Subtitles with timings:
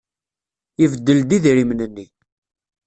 [0.83, 2.07] Ibeddel-d idrimen-nni.